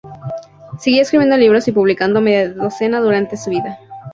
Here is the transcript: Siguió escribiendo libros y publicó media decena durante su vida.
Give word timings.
Siguió 0.79 1.03
escribiendo 1.03 1.37
libros 1.37 1.67
y 1.67 1.71
publicó 1.71 2.07
media 2.07 2.49
decena 2.49 2.99
durante 2.99 3.37
su 3.37 3.51
vida. 3.51 3.77